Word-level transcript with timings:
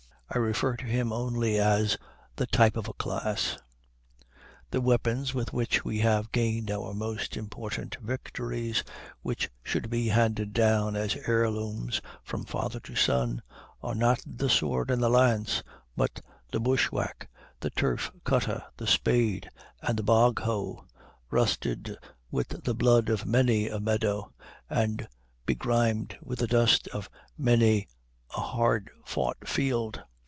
I 0.33 0.37
refer 0.37 0.77
to 0.77 0.85
him 0.85 1.11
only 1.11 1.57
as 1.59 1.97
the 2.37 2.45
type 2.47 2.77
of 2.77 2.87
a 2.87 2.93
class. 2.93 3.57
The 4.69 4.79
weapons 4.79 5.33
with 5.33 5.51
which 5.51 5.83
we 5.83 5.99
have 5.99 6.31
gained 6.31 6.71
our 6.71 6.93
most 6.93 7.35
important 7.35 7.97
victories, 8.01 8.81
which 9.23 9.49
should 9.61 9.89
be 9.89 10.07
handed 10.07 10.53
down 10.53 10.95
as 10.95 11.17
heirlooms 11.27 11.99
from 12.23 12.45
father 12.45 12.79
to 12.79 12.95
son, 12.95 13.41
are 13.83 13.93
not 13.93 14.23
the 14.25 14.49
sword 14.49 14.89
and 14.89 15.03
the 15.03 15.09
lance, 15.09 15.63
but 15.97 16.21
the 16.49 16.61
bushwhack, 16.61 17.29
the 17.59 17.69
turf 17.69 18.09
cutter, 18.23 18.63
the 18.77 18.87
spade, 18.87 19.49
and 19.81 19.99
the 19.99 20.03
bog 20.03 20.39
hoe, 20.39 20.85
rusted 21.29 21.97
with 22.31 22.47
the 22.63 22.73
blood 22.73 23.09
of 23.09 23.25
many 23.25 23.67
a 23.67 23.81
meadow, 23.81 24.31
and 24.69 25.09
begrimed 25.45 26.17
with 26.21 26.39
the 26.39 26.47
dust 26.47 26.87
of 26.93 27.09
many 27.37 27.89
a 28.33 28.39
hard 28.39 28.89
fought 29.03 29.45
field. 29.45 30.01